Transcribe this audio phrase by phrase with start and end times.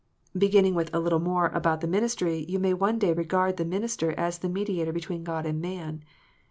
[0.35, 4.13] Beginning with a" little more about the ministry," you may one day regard the minister
[4.13, 6.03] as "the mediator between God and man."